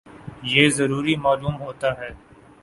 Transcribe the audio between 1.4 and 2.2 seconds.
ہوتا ہے